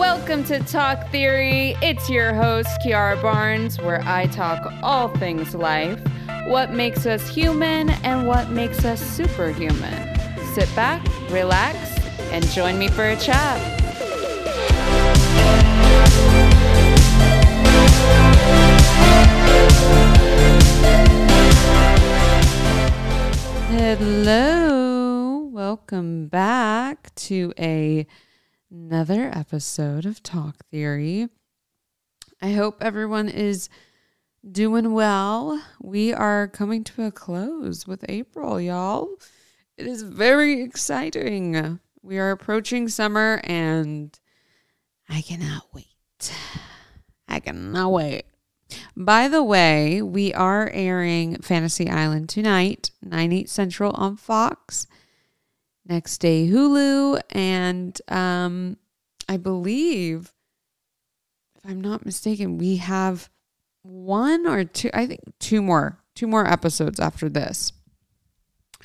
[0.00, 1.76] Welcome to Talk Theory.
[1.82, 6.00] It's your host, Kiara Barnes, where I talk all things life,
[6.46, 10.18] what makes us human, and what makes us superhuman.
[10.54, 11.76] Sit back, relax,
[12.32, 13.60] and join me for a chat.
[23.68, 28.06] Hello, welcome back to a
[28.70, 31.28] another episode of Talk Theory.
[32.40, 33.68] I hope everyone is
[34.48, 35.60] doing well.
[35.82, 39.08] We are coming to a close with April, y'all.
[39.76, 41.80] It is very exciting.
[42.02, 44.18] We are approaching summer and
[45.08, 46.32] I cannot wait.
[47.28, 48.24] I cannot wait.
[48.96, 54.86] By the way, we are airing Fantasy Island tonight, 9 8 Central on Fox.
[55.90, 57.20] Next day, Hulu.
[57.30, 58.76] And um,
[59.28, 60.32] I believe,
[61.56, 63.28] if I'm not mistaken, we have
[63.82, 67.72] one or two, I think two more, two more episodes after this.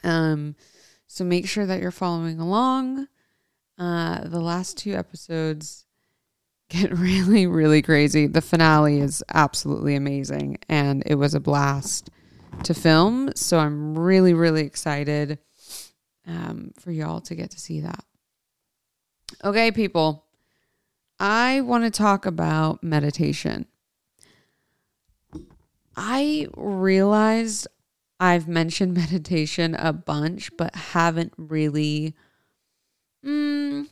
[0.04, 0.56] Um,
[1.06, 3.08] so make sure that you're following along.
[3.78, 5.86] Uh, the last two episodes
[6.70, 8.26] get really, really crazy.
[8.26, 12.10] The finale is absolutely amazing and it was a blast
[12.64, 13.30] to film.
[13.36, 15.38] So I'm really, really excited
[16.28, 18.04] um, for y'all to get to see that.
[19.44, 20.26] Okay, people,
[21.20, 23.66] I want to talk about meditation.
[25.96, 27.68] I realized
[28.20, 32.16] I've mentioned meditation a bunch, but haven't really.
[33.26, 33.88] Mm,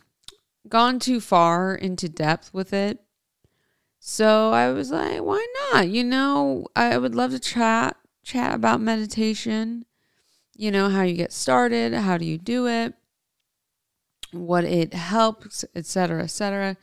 [0.67, 2.99] gone too far into depth with it.
[3.99, 5.89] So I was like, why not?
[5.89, 9.85] You know, I would love to chat chat about meditation.
[10.55, 12.93] You know, how you get started, how do you do it,
[14.31, 16.77] what it helps, etc., etc.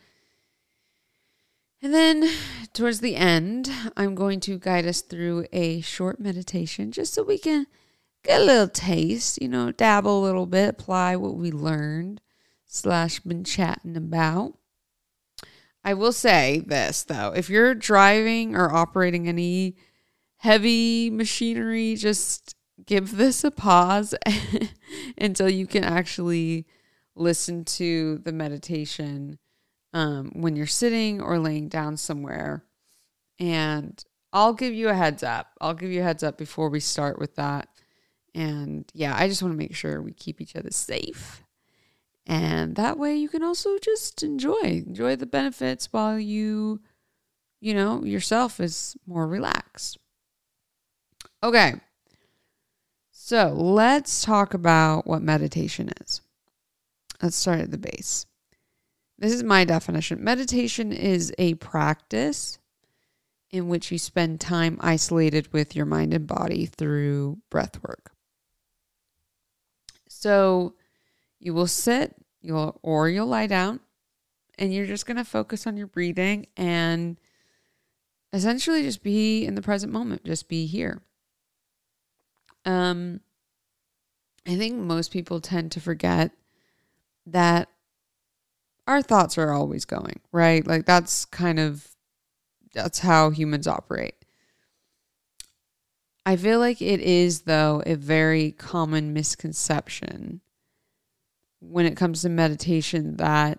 [1.82, 2.28] And then
[2.72, 7.38] towards the end, I'm going to guide us through a short meditation just so we
[7.38, 7.66] can
[8.22, 12.20] get a little taste, you know, dabble a little bit, apply what we learned
[12.66, 14.54] slash been chatting about.
[15.82, 19.76] I will say this though, if you're driving or operating any
[20.36, 22.54] heavy machinery, just
[22.86, 24.14] give this a pause
[25.18, 26.66] until you can actually
[27.14, 29.38] listen to the meditation
[29.92, 32.64] um, when you're sitting or laying down somewhere.
[33.38, 34.02] And
[34.32, 35.48] I'll give you a heads up.
[35.60, 37.68] I'll give you a heads up before we start with that.
[38.34, 41.42] And yeah, I just want to make sure we keep each other safe.
[42.26, 46.80] And that way you can also just enjoy, enjoy the benefits while you,
[47.60, 49.98] you know, yourself is more relaxed.
[51.42, 51.74] Okay.
[53.30, 56.20] So let's talk about what meditation is.
[57.22, 58.26] Let's start at the base.
[59.20, 60.24] This is my definition.
[60.24, 62.58] Meditation is a practice
[63.52, 68.10] in which you spend time isolated with your mind and body through breath work.
[70.08, 70.74] So
[71.38, 73.78] you will sit, you'll or you'll lie down,
[74.58, 77.16] and you're just going to focus on your breathing and
[78.32, 81.00] essentially just be in the present moment, just be here.
[82.64, 83.20] Um
[84.46, 86.32] I think most people tend to forget
[87.26, 87.68] that
[88.86, 90.66] our thoughts are always going, right?
[90.66, 91.86] Like that's kind of
[92.74, 94.14] that's how humans operate.
[96.24, 100.40] I feel like it is though a very common misconception
[101.60, 103.58] when it comes to meditation that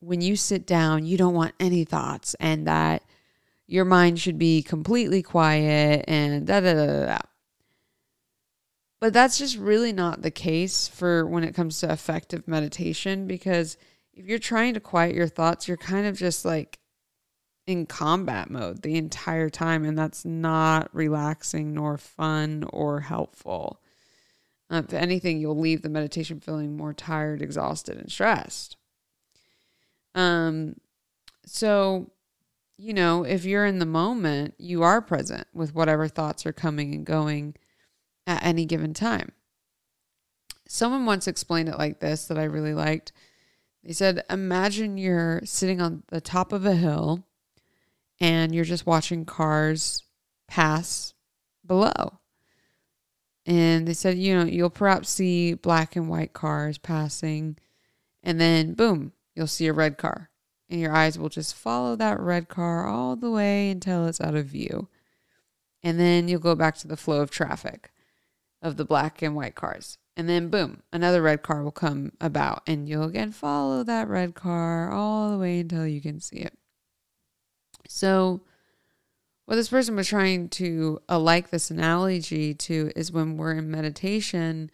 [0.00, 3.02] when you sit down, you don't want any thoughts and that
[3.66, 7.18] your mind should be completely quiet and da da da da.
[9.04, 13.76] But that's just really not the case for when it comes to effective meditation because
[14.14, 16.78] if you're trying to quiet your thoughts, you're kind of just like
[17.66, 23.78] in combat mode the entire time and that's not relaxing nor fun or helpful.
[24.70, 28.78] Uh, if anything, you'll leave the meditation feeling more tired, exhausted, and stressed.
[30.14, 30.76] Um,
[31.44, 32.10] so,
[32.78, 36.94] you know, if you're in the moment, you are present with whatever thoughts are coming
[36.94, 37.54] and going
[38.26, 39.32] at any given time.
[40.66, 43.12] Someone once explained it like this that I really liked.
[43.82, 47.26] They said, Imagine you're sitting on the top of a hill
[48.20, 50.04] and you're just watching cars
[50.48, 51.14] pass
[51.66, 52.20] below.
[53.46, 57.58] And they said, you know, you'll perhaps see black and white cars passing,
[58.22, 60.30] and then boom, you'll see a red car.
[60.70, 64.34] And your eyes will just follow that red car all the way until it's out
[64.34, 64.88] of view.
[65.82, 67.92] And then you'll go back to the flow of traffic
[68.64, 69.98] of the black and white cars.
[70.16, 74.34] And then boom, another red car will come about and you'll again follow that red
[74.34, 76.56] car all the way until you can see it.
[77.86, 78.40] So
[79.44, 83.70] what this person was trying to uh, like this analogy to is when we're in
[83.70, 84.70] meditation,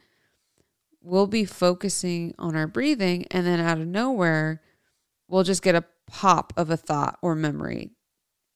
[1.02, 4.62] we'll be focusing on our breathing and then out of nowhere,
[5.26, 7.90] we'll just get a pop of a thought or memory.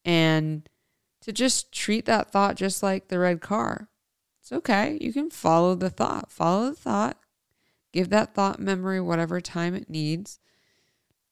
[0.05, 0.69] And
[1.23, 3.89] to just treat that thought just like the red car.
[4.45, 4.99] It's okay.
[5.01, 6.31] You can follow the thought.
[6.31, 7.17] Follow the thought.
[7.95, 10.39] Give that thought memory whatever time it needs.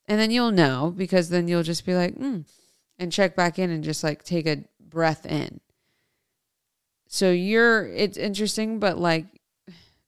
[0.08, 2.40] And then you'll know because then you'll just be like, hmm,
[2.98, 5.60] and check back in and just like take a breath in.
[7.06, 9.26] So you're it's interesting, but like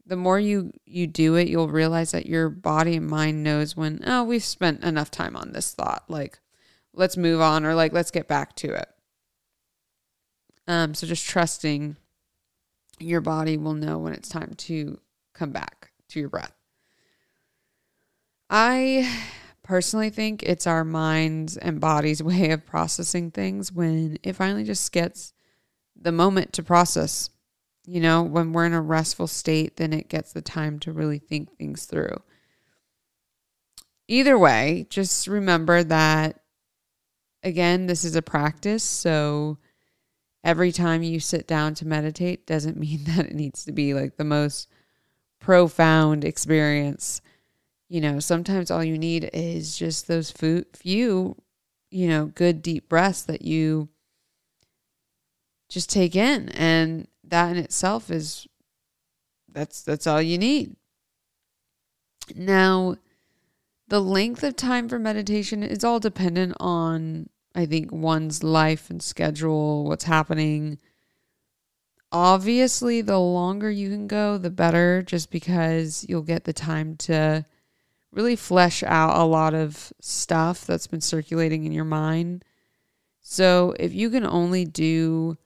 [0.07, 4.01] the more you you do it, you'll realize that your body and mind knows when,
[4.07, 6.05] oh, we've spent enough time on this thought.
[6.09, 6.39] Like,
[6.95, 8.89] let's move on or like let's get back to it.
[10.67, 11.97] Um, so just trusting
[12.99, 14.99] your body will know when it's time to
[15.35, 16.55] come back to your breath.
[18.51, 19.11] I
[19.63, 24.93] personally think it's our mind's and body's way of processing things when it finally just
[24.93, 25.33] gets
[25.97, 27.31] the moment to process.
[27.87, 31.19] You know, when we're in a restful state, then it gets the time to really
[31.19, 32.23] think things through.
[34.09, 36.41] Either way, just remember that,
[37.43, 38.85] again, this is a practice.
[38.85, 39.59] So
[40.45, 44.17] every time you sit down to meditate doesn't mean that it needs to be like
[44.17, 44.69] the most
[45.41, 47.21] profound experience.
[47.89, 51.37] You know, sometimes all you need is just those few,
[51.91, 53.89] you know, good deep breaths that you
[55.69, 58.47] just take in and that in itself is
[59.53, 60.77] that's that's all you need.
[62.35, 62.97] Now,
[63.89, 69.03] the length of time for meditation is all dependent on I think one's life and
[69.03, 70.79] schedule, what's happening.
[72.11, 77.45] Obviously, the longer you can go, the better, just because you'll get the time to
[78.13, 82.45] really flesh out a lot of stuff that's been circulating in your mind.
[83.21, 85.37] So, if you can only do,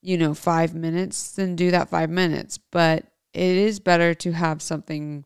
[0.00, 2.58] you know, five minutes, then do that five minutes.
[2.58, 5.24] But it is better to have something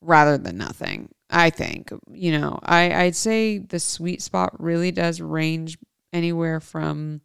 [0.00, 1.10] rather than nothing.
[1.34, 5.78] I think, you know, I, I'd say the sweet spot really does range
[6.12, 7.22] anywhere from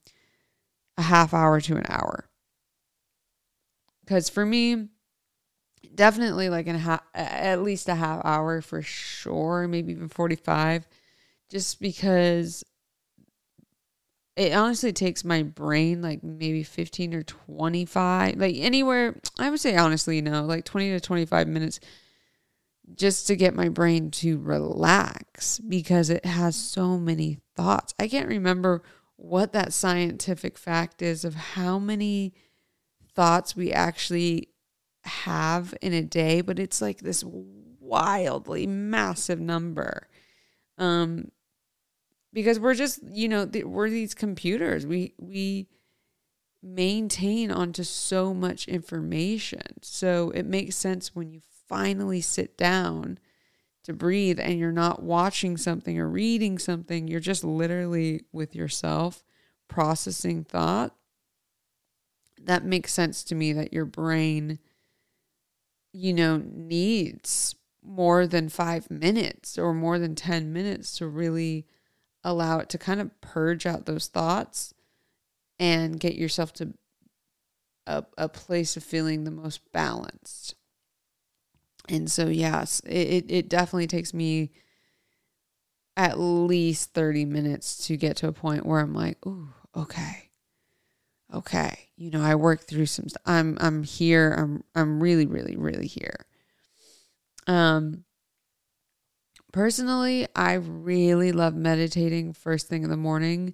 [0.98, 2.28] a half hour to an hour.
[4.02, 4.88] Because for me,
[5.94, 10.88] definitely like in ha- at least a half hour for sure, maybe even 45,
[11.52, 12.64] just because
[14.36, 19.76] it honestly takes my brain like maybe 15 or 25, like anywhere, I would say
[19.76, 21.80] honestly, know, like 20 to 25 minutes
[22.96, 27.94] just to get my brain to relax because it has so many thoughts.
[28.00, 28.84] I can't remember
[29.16, 32.34] what that scientific fact is of how many
[33.14, 34.50] thoughts we actually
[35.04, 40.08] have in a day, but it's like this wildly massive number.
[40.78, 41.32] Um
[42.32, 44.86] because we're just, you know, we're these computers.
[44.86, 45.68] We we
[46.62, 49.62] maintain onto so much information.
[49.82, 53.20] So it makes sense when you finally sit down
[53.84, 59.24] to breathe and you're not watching something or reading something, you're just literally with yourself
[59.68, 60.96] processing thought.
[62.42, 64.60] That makes sense to me that your brain,
[65.94, 71.66] you know, needs more than five minutes or more than 10 minutes to really
[72.24, 74.74] allow it to kind of purge out those thoughts
[75.58, 76.74] and get yourself to
[77.88, 80.56] a, a place of feeling the most balanced.
[81.90, 84.52] And so, yes, it, it definitely takes me
[85.98, 90.30] at least 30 minutes to get to a point where I'm like, ooh, okay.
[91.34, 91.90] Okay.
[91.98, 93.22] You know, I worked through some stuff.
[93.26, 94.34] I'm I'm here.
[94.38, 96.26] I'm I'm really, really, really here.
[97.46, 98.06] Um
[99.52, 103.54] personally, I really love meditating first thing in the morning.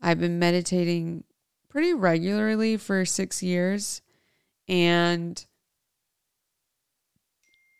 [0.00, 1.24] I've been meditating
[1.68, 4.02] pretty regularly for six years.
[4.68, 5.44] And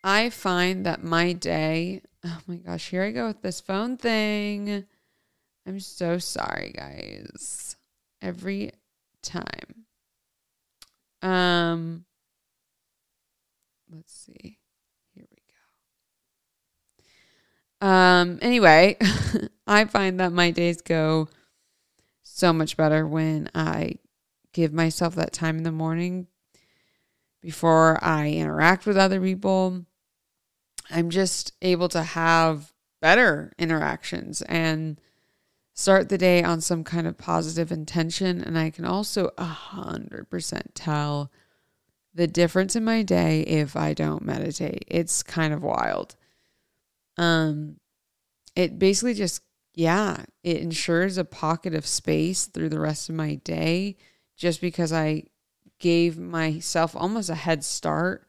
[0.03, 4.85] I find that my day, oh my gosh, here I go with this phone thing.
[5.65, 7.77] I'm so sorry, guys.
[8.21, 8.71] Every
[9.21, 9.85] time.
[11.21, 12.03] Um
[13.89, 14.59] let's see.
[15.13, 15.37] Here we
[17.81, 17.87] go.
[17.87, 18.97] Um anyway,
[19.67, 21.29] I find that my days go
[22.23, 23.99] so much better when I
[24.51, 26.27] give myself that time in the morning
[27.41, 29.85] before I interact with other people.
[30.89, 34.99] I'm just able to have better interactions and
[35.73, 38.41] start the day on some kind of positive intention.
[38.41, 41.31] And I can also a hundred percent tell
[42.13, 44.85] the difference in my day if I don't meditate.
[44.87, 46.15] It's kind of wild.
[47.17, 47.77] Um
[48.55, 49.41] it basically just
[49.73, 53.97] yeah, it ensures a pocket of space through the rest of my day
[54.37, 55.23] just because I
[55.79, 58.27] gave myself almost a head start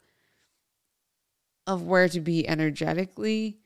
[1.67, 3.57] of where to be energetically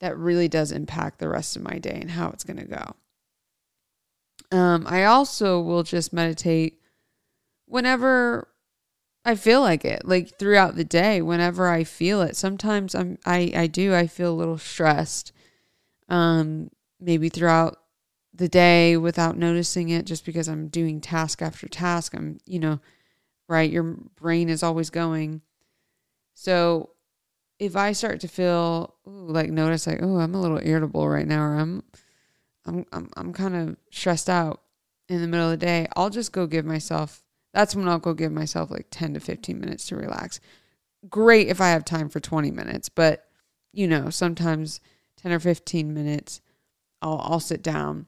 [0.00, 2.94] that really does impact the rest of my day and how it's going to go.
[4.50, 6.80] Um, I also will just meditate
[7.66, 8.48] whenever
[9.24, 12.36] I feel like it, like throughout the day, whenever I feel it.
[12.36, 15.32] Sometimes I'm I I do I feel a little stressed.
[16.08, 16.70] Um
[17.00, 17.78] maybe throughout
[18.34, 22.14] the day without noticing it just because I'm doing task after task.
[22.14, 22.80] I'm, you know,
[23.48, 23.84] right, your
[24.16, 25.40] brain is always going.
[26.34, 26.90] So
[27.64, 31.26] if I start to feel ooh, like notice like, oh, I'm a little irritable right
[31.26, 31.82] now or I'm
[32.66, 34.62] I'm I'm I'm kind of stressed out
[35.08, 38.14] in the middle of the day, I'll just go give myself that's when I'll go
[38.14, 40.40] give myself like 10 to 15 minutes to relax.
[41.08, 43.26] Great if I have time for 20 minutes, but
[43.72, 44.80] you know, sometimes
[45.18, 46.40] 10 or 15 minutes
[47.02, 48.06] I'll I'll sit down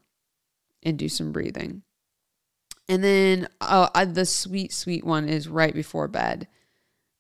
[0.83, 1.83] and do some breathing.
[2.89, 6.49] And then uh, I, the sweet sweet one is right before bed.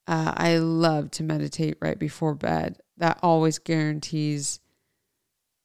[0.06, 2.78] Uh, I love to meditate right before bed.
[2.96, 4.60] That always guarantees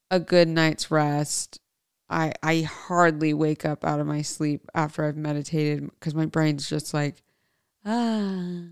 [0.09, 1.59] a good night's rest.
[2.09, 6.67] I I hardly wake up out of my sleep after I've meditated because my brain's
[6.69, 7.23] just like,
[7.85, 8.63] ah,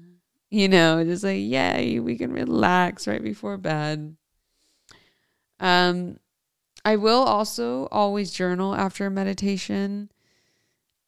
[0.50, 4.18] you know, just like yay, we can relax right before bed.
[5.60, 6.20] Um,
[6.84, 10.10] I will also always journal after meditation.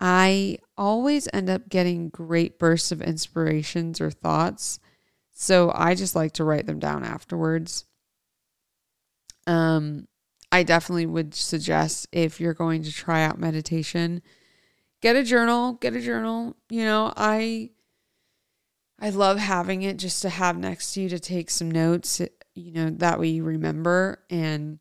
[0.01, 4.79] I always end up getting great bursts of inspirations or thoughts.
[5.31, 7.85] So I just like to write them down afterwards.
[9.45, 10.07] Um,
[10.51, 14.23] I definitely would suggest if you're going to try out meditation,
[15.01, 16.57] get a journal, get a journal.
[16.69, 17.69] You know, I
[18.99, 22.21] I love having it just to have next to you to take some notes,
[22.53, 24.79] you know, that way you remember and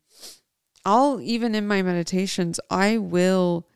[0.83, 3.67] I'll even in my meditations, I will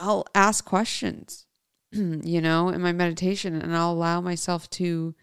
[0.00, 1.46] I'll ask questions,
[1.92, 5.14] you know, in my meditation and I'll allow myself to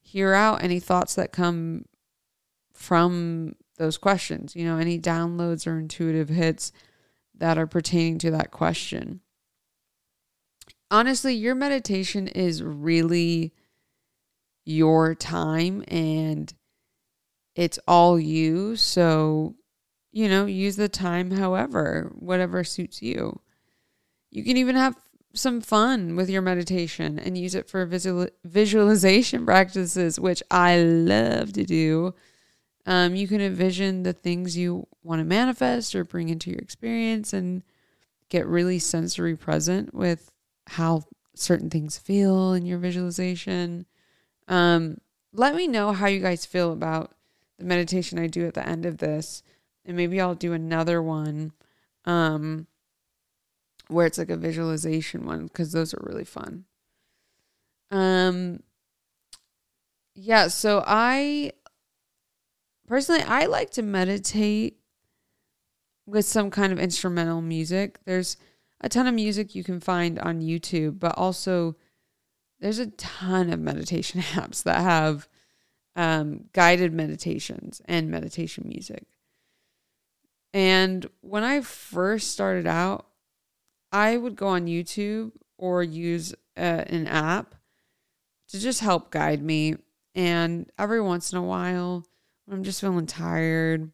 [0.00, 1.84] hear out any thoughts that come
[2.74, 6.72] from those questions, you know, any downloads or intuitive hits
[7.36, 9.20] that are pertaining to that question.
[10.90, 13.54] Honestly, your meditation is really
[14.64, 16.52] your time and
[17.54, 18.76] it's all you.
[18.76, 19.54] So,
[20.10, 23.40] you know, use the time however, whatever suits you.
[24.32, 24.96] You can even have
[25.34, 31.52] some fun with your meditation and use it for visual, visualization practices, which I love
[31.52, 32.14] to do.
[32.86, 37.32] Um, you can envision the things you want to manifest or bring into your experience
[37.34, 37.62] and
[38.30, 40.32] get really sensory present with
[40.66, 43.84] how certain things feel in your visualization.
[44.48, 44.98] Um,
[45.34, 47.14] let me know how you guys feel about
[47.58, 49.42] the meditation I do at the end of this.
[49.84, 51.52] And maybe I'll do another one
[52.04, 52.66] um,
[53.92, 56.64] where it's like a visualization one because those are really fun.
[57.90, 58.62] Um,
[60.14, 61.52] yeah, so I
[62.86, 64.78] personally I like to meditate
[66.06, 67.98] with some kind of instrumental music.
[68.04, 68.36] There's
[68.80, 71.76] a ton of music you can find on YouTube, but also
[72.60, 75.28] there's a ton of meditation apps that have
[75.94, 79.04] um, guided meditations and meditation music.
[80.54, 83.06] And when I first started out,
[83.92, 87.54] I would go on YouTube or use uh, an app
[88.48, 89.76] to just help guide me.
[90.14, 92.04] And every once in a while,
[92.44, 93.90] when I'm just feeling tired,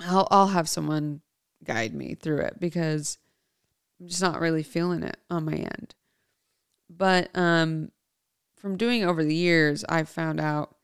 [0.00, 1.20] I'll, I'll have someone
[1.64, 3.18] guide me through it because
[4.00, 5.94] I'm just not really feeling it on my end.
[6.90, 7.90] But um,
[8.56, 10.76] from doing over the years, I've found out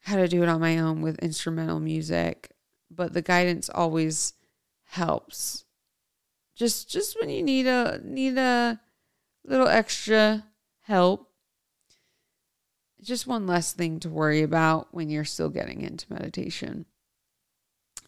[0.00, 2.52] how to do it on my own with instrumental music,
[2.90, 4.32] but the guidance always
[4.84, 5.65] helps.
[6.56, 8.80] Just just when you need a need a
[9.44, 10.44] little extra
[10.80, 11.30] help.
[13.02, 16.86] Just one less thing to worry about when you're still getting into meditation.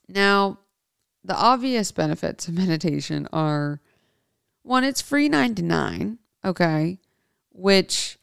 [0.08, 0.58] Now,
[1.22, 3.80] the obvious benefits of meditation are
[4.62, 6.98] one, it's free 99, okay,
[7.52, 8.18] which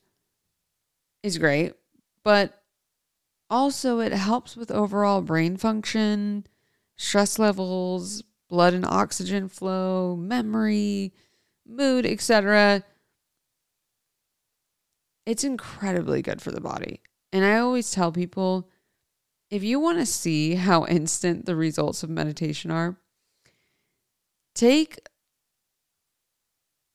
[1.23, 1.73] is great,
[2.23, 2.61] but
[3.49, 6.45] also it helps with overall brain function,
[6.97, 8.23] stress levels,
[8.55, 11.11] blood and oxygen flow, memory,
[11.67, 12.85] mood, etc.
[15.25, 17.01] It's incredibly good for the body.
[17.33, 18.69] And I always tell people
[19.51, 22.95] if you want to see how instant the results of meditation are,
[24.53, 24.99] take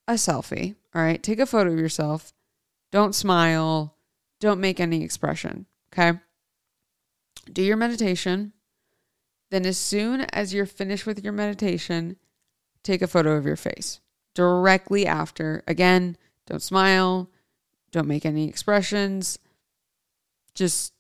[0.09, 0.77] a selfie.
[0.95, 1.23] All right.
[1.23, 2.33] Take a photo of yourself.
[2.91, 3.97] Don't smile.
[4.41, 5.67] Don't make any expression.
[5.93, 6.19] Okay.
[7.53, 8.55] Do your meditation.
[9.51, 12.17] Then, as soon as you're finished with your meditation,
[12.83, 14.01] take a photo of your face
[14.35, 15.63] directly after.
[15.67, 16.17] Again,
[16.47, 17.31] don't smile.
[17.91, 19.39] Don't make any expressions.
[20.55, 20.93] Just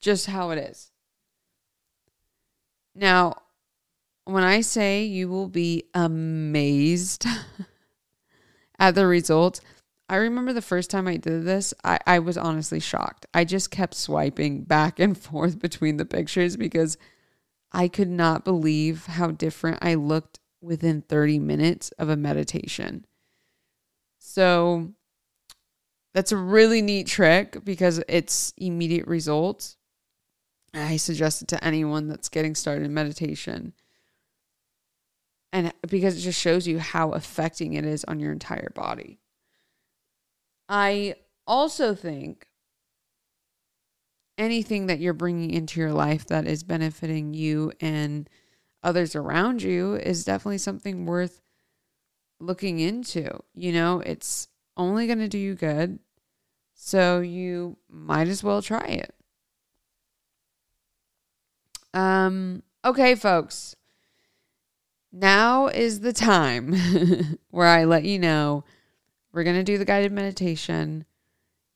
[0.00, 0.90] just how it is.
[2.94, 3.36] Now,
[4.24, 7.26] when I say you will be amazed
[8.78, 9.60] at the results,
[10.08, 13.26] I remember the first time I did this, I, I was honestly shocked.
[13.32, 16.98] I just kept swiping back and forth between the pictures because
[17.72, 23.06] I could not believe how different I looked within 30 minutes of a meditation.
[24.18, 24.92] So
[26.14, 29.76] that's a really neat trick because it's immediate results.
[30.74, 33.72] I suggest it to anyone that's getting started in meditation.
[35.52, 39.18] And because it just shows you how affecting it is on your entire body.
[40.68, 42.46] I also think
[44.38, 48.28] anything that you're bringing into your life that is benefiting you and
[48.82, 51.40] others around you is definitely something worth
[52.40, 53.28] looking into.
[53.54, 55.98] You know, it's only going to do you good.
[56.74, 59.14] So you might as well try it.
[61.94, 63.76] Um, okay, folks.
[65.12, 66.74] Now is the time
[67.50, 68.64] where I let you know
[69.32, 71.04] we're going to do the guided meditation.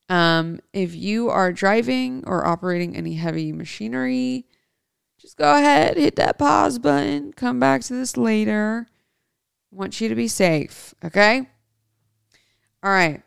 [0.08, 4.46] Um, if you are driving or operating any heavy machinery,
[5.20, 8.86] just go ahead, hit that pause button, come back to this later.
[9.72, 11.48] I want you to be safe, okay?
[12.82, 13.22] All right.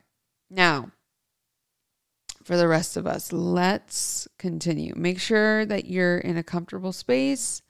[0.49, 0.91] Now,
[2.49, 3.31] for the rest of us.
[3.31, 4.95] Let's continue.
[4.95, 7.61] Make sure that you're in a comfortable space.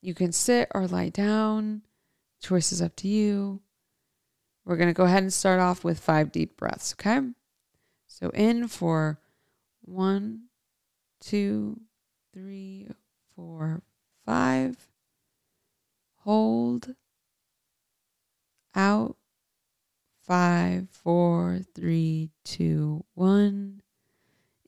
[0.00, 1.82] You can sit or lie down.
[2.42, 3.60] Choice is up to you.
[4.64, 7.20] We're going to go ahead and start off with five deep breaths, okay?
[8.12, 9.18] So in for
[9.80, 10.48] one,
[11.18, 11.80] two,
[12.34, 12.88] three,
[13.34, 13.80] four,
[14.26, 14.76] five.
[16.18, 16.94] Hold.
[18.74, 19.16] Out.
[20.20, 23.80] Five, four, three, two, one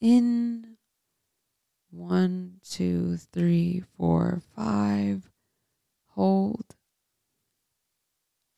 [0.01, 0.79] in.
[1.91, 5.31] One, two, three, four, five.
[6.13, 6.77] Hold.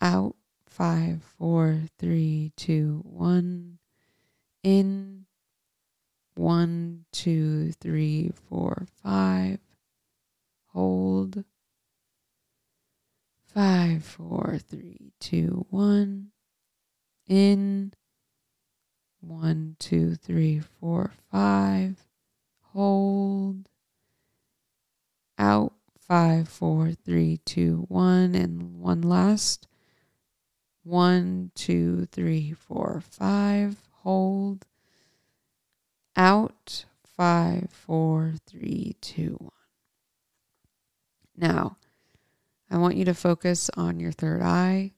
[0.01, 0.37] Out.
[0.68, 3.79] Five, four, three, two, one.
[4.66, 5.26] In.
[6.35, 9.61] One, two, three, four, five.
[10.72, 11.44] Hold.
[13.46, 16.33] Five, four, three, two, one.
[17.29, 17.92] In.
[19.20, 22.05] One, two, three, four, five.
[22.72, 23.68] Hold.
[25.38, 25.74] Out.
[25.96, 28.35] Five, four, three, two, one.
[28.35, 29.68] And one last.
[30.83, 33.86] One, two, three, four, five.
[34.07, 34.66] Hold.
[36.14, 36.85] Out.
[37.16, 39.51] Five, four, three, two, one.
[41.37, 41.79] Now,
[42.71, 44.92] I want you to focus on your third eye,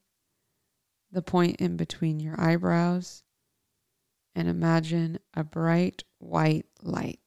[1.11, 3.23] the point in between your eyebrows
[4.35, 7.19] and imagine a bright white light.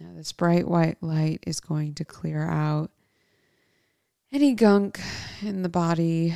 [0.00, 2.90] Now, this bright white light is going to clear out
[4.32, 4.98] any gunk
[5.42, 6.34] in the body.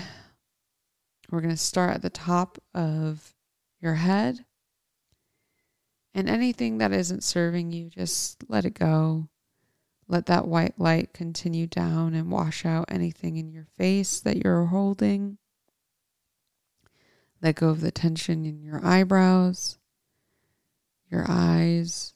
[1.30, 3.34] We're going to start at the top of
[3.82, 4.44] your head.
[6.14, 9.28] And anything that isn't serving you, just let it go.
[10.08, 14.66] Let that white light continue down and wash out anything in your face that you're
[14.66, 15.38] holding.
[17.40, 19.78] Let go of the tension in your eyebrows,
[21.10, 22.14] your eyes,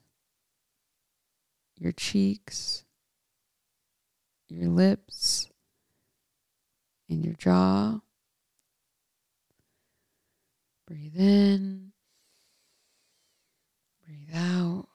[1.79, 2.85] your cheeks,
[4.48, 5.48] your lips,
[7.09, 8.00] and your jaw.
[10.87, 11.92] Breathe in,
[14.07, 14.87] breathe out.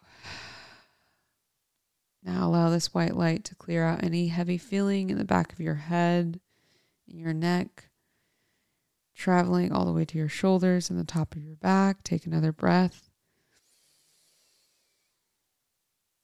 [2.24, 5.60] Now allow this white light to clear out any heavy feeling in the back of
[5.60, 6.40] your head,
[7.10, 7.90] in your neck,
[9.16, 12.04] traveling all the way to your shoulders and the top of your back.
[12.04, 13.10] Take another breath.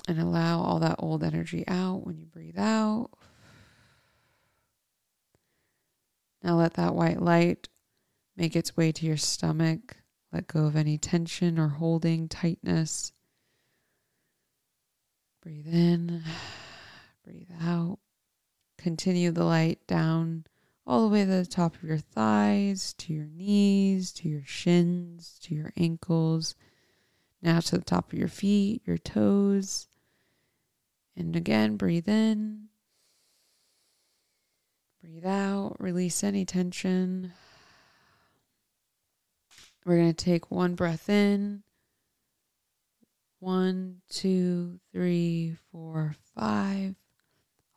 [0.08, 3.10] And allow all that old energy out when you breathe out.
[6.42, 7.68] Now let that white light
[8.38, 9.98] make its way to your stomach.
[10.32, 13.12] Let go of any tension or holding tightness.
[15.42, 16.24] Breathe in,
[17.26, 18.00] breathe out.
[18.78, 20.46] Continue the light down
[20.86, 25.38] all the way to the top of your thighs, to your knees, to your shins,
[25.42, 26.56] to your ankles,
[27.42, 29.88] now to the top of your feet, your toes.
[31.18, 32.68] And again, breathe in,
[35.02, 37.34] breathe out, release any tension.
[39.88, 41.64] We're going to take one breath in.
[43.40, 46.96] One, two, three, four, five.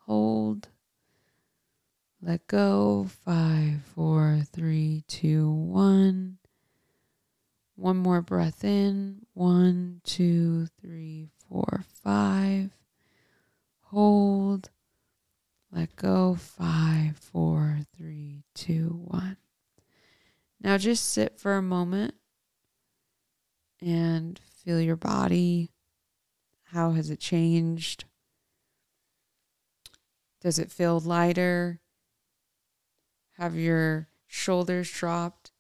[0.07, 0.67] Hold.
[2.21, 3.07] Let go.
[3.25, 6.39] Five, four, three, two, one.
[7.77, 9.25] One more breath in.
[9.35, 12.73] One, two, three, four, five.
[13.83, 14.71] Hold.
[15.71, 16.35] Let go.
[16.35, 19.30] Five, four, three, two, one.
[20.61, 22.15] Now just sit for a moment
[23.81, 25.71] and feel your body.
[26.65, 28.05] How has it changed?
[30.43, 31.81] Does it feel lighter?
[33.39, 35.51] Have your shoulders dropped?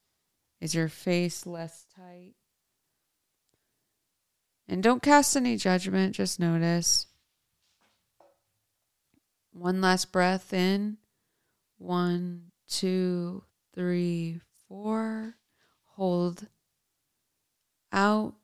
[0.60, 2.34] Is your face less tight?
[4.68, 7.06] And don't cast any judgment, just notice.
[9.52, 10.98] One last breath in.
[11.78, 13.42] One, two,
[13.74, 15.34] three, four.
[15.96, 16.46] Hold
[17.92, 18.34] out.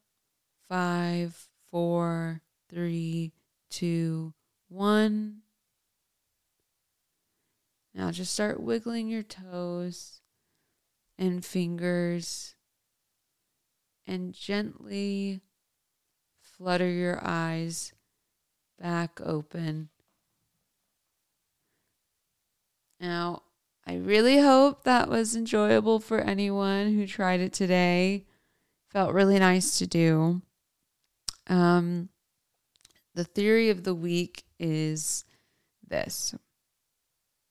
[0.68, 3.32] Five, four, three,
[3.70, 4.34] two,
[4.68, 5.42] one.
[7.94, 10.20] Now just start wiggling your toes
[11.16, 12.56] and fingers
[14.08, 15.40] and gently
[16.40, 17.92] flutter your eyes
[18.76, 19.88] back open.
[22.98, 23.42] Now,
[23.87, 28.25] I really hope that was enjoyable for anyone who tried it today.
[28.90, 30.42] Felt really nice to do.
[31.46, 32.09] Um,
[33.14, 35.25] the theory of the week is
[35.87, 36.35] this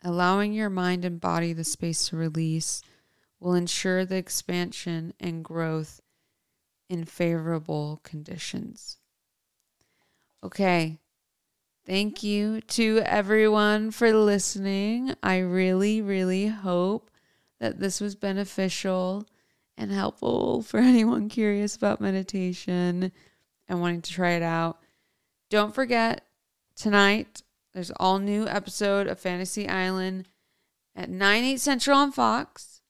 [0.03, 2.83] allowing your mind and body the space to release
[3.39, 6.01] will ensure the expansion and growth
[6.89, 8.97] in favorable conditions.
[10.43, 10.99] Okay,
[11.85, 15.13] Thank you to everyone for listening.
[15.21, 17.11] I really, really hope
[17.59, 19.27] that this was beneficial
[19.77, 23.11] and helpful for anyone curious about meditation
[23.67, 24.79] and wanting to try it out.
[25.51, 26.25] Don't forget,
[26.75, 27.43] tonight
[27.73, 30.27] there's all new episode of Fantasy Island
[30.95, 32.81] at 9, 8 Central on Fox.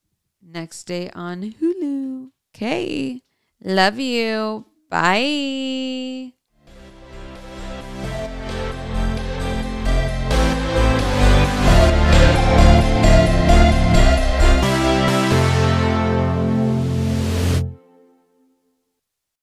[0.41, 2.29] Next day on Hulu.
[2.55, 3.21] Okay.
[3.61, 4.65] Love you.
[4.89, 6.33] Bye.